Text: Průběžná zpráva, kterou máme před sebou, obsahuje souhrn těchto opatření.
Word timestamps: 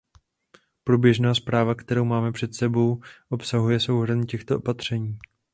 Průběžná 0.83 1.35
zpráva, 1.35 1.75
kterou 1.75 2.05
máme 2.05 2.31
před 2.31 2.55
sebou, 2.55 3.01
obsahuje 3.29 3.79
souhrn 3.79 4.25
těchto 4.25 4.57
opatření. 4.57 5.17